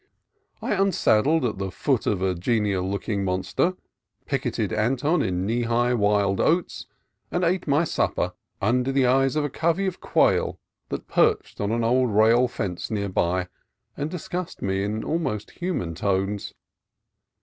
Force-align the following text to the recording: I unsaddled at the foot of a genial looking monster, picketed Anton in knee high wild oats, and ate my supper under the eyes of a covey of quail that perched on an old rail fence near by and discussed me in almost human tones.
I 0.63 0.73
unsaddled 0.73 1.45
at 1.45 1.59
the 1.59 1.69
foot 1.69 2.07
of 2.07 2.23
a 2.23 2.33
genial 2.33 2.89
looking 2.89 3.23
monster, 3.23 3.75
picketed 4.25 4.73
Anton 4.73 5.21
in 5.21 5.45
knee 5.45 5.61
high 5.61 5.93
wild 5.93 6.39
oats, 6.41 6.87
and 7.29 7.43
ate 7.43 7.67
my 7.67 7.83
supper 7.83 8.33
under 8.59 8.91
the 8.91 9.05
eyes 9.05 9.35
of 9.35 9.43
a 9.43 9.49
covey 9.51 9.85
of 9.85 10.01
quail 10.01 10.59
that 10.89 11.07
perched 11.07 11.61
on 11.61 11.71
an 11.71 11.83
old 11.83 12.09
rail 12.09 12.47
fence 12.47 12.89
near 12.89 13.09
by 13.09 13.47
and 13.95 14.09
discussed 14.09 14.63
me 14.63 14.83
in 14.83 15.03
almost 15.03 15.51
human 15.51 15.93
tones. 15.93 16.55